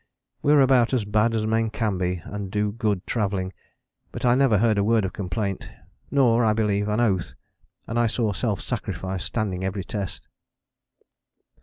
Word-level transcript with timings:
We 0.41 0.51
were 0.51 0.61
about 0.61 0.95
as 0.95 1.05
bad 1.05 1.35
as 1.35 1.45
men 1.45 1.69
can 1.69 1.99
be 1.99 2.23
and 2.25 2.49
do 2.49 2.71
good 2.71 3.05
travelling: 3.05 3.53
but 4.11 4.25
I 4.25 4.33
never 4.33 4.57
heard 4.57 4.79
a 4.79 4.83
word 4.83 5.05
of 5.05 5.13
complaint, 5.13 5.69
nor, 6.09 6.43
I 6.43 6.53
believe, 6.53 6.87
an 6.89 6.99
oath, 6.99 7.35
and 7.85 7.99
I 7.99 8.07
saw 8.07 8.33
self 8.33 8.61
sacrifice 8.61 9.23
standing 9.23 9.63
every 9.63 9.83
test. 9.83 10.27